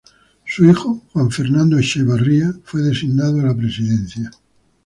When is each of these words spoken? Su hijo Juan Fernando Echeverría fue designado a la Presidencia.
Su 0.45 0.65
hijo 0.67 1.03
Juan 1.13 1.29
Fernando 1.29 1.77
Echeverría 1.77 2.51
fue 2.63 2.81
designado 2.81 3.39
a 3.39 3.43
la 3.43 3.55
Presidencia. 3.55 4.31